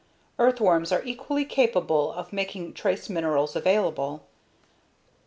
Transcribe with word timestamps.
Earthworms 0.39 0.91
are 0.91 1.03
equally 1.03 1.45
capable 1.45 2.11
of 2.13 2.33
making 2.33 2.73
trace 2.73 3.07
minerals 3.07 3.55
available. 3.55 4.23